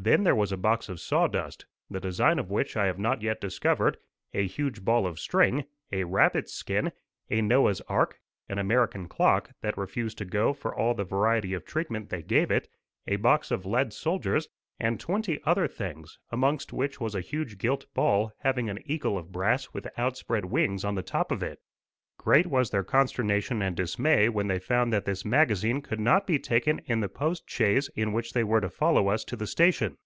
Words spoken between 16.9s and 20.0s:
was a huge gilt ball having an eagle of brass with